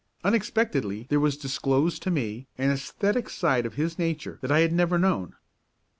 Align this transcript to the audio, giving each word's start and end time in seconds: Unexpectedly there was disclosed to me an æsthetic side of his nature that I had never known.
Unexpectedly 0.23 1.05
there 1.11 1.19
was 1.19 1.37
disclosed 1.37 2.01
to 2.01 2.09
me 2.09 2.47
an 2.57 2.71
æsthetic 2.71 3.29
side 3.29 3.67
of 3.67 3.75
his 3.75 3.99
nature 3.99 4.39
that 4.41 4.51
I 4.51 4.61
had 4.61 4.73
never 4.73 4.97
known. 4.97 5.35